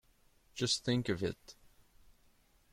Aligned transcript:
Just 0.55 0.83
think 0.83 1.09
of 1.09 1.21
it! 1.21 1.53